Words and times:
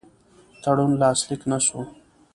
تړون 0.61 0.91
لاسلیک 1.01 1.41
نه 1.51 1.57
سو. 1.65 1.79